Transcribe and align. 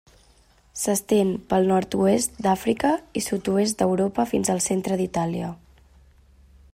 S'estén 0.83 1.33
pel 1.51 1.67
nord-oest 1.71 2.41
d'Àfrica 2.45 2.93
i 3.21 3.25
sud-oest 3.27 3.83
d'Europa 3.83 4.29
fins 4.35 4.53
al 4.55 4.65
centre 4.71 5.01
d'Itàlia. 5.03 5.55